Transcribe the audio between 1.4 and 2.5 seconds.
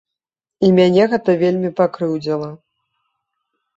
вельмі пакрыўдзіла.